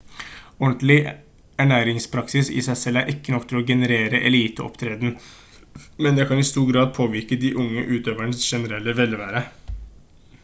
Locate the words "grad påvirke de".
6.73-7.51